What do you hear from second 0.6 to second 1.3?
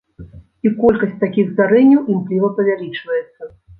І колькасць